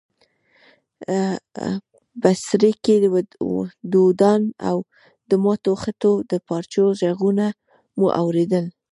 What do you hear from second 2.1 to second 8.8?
بڅرکي، دودان او د ماتو خښتو د پارچو ږغونه مو اورېدل.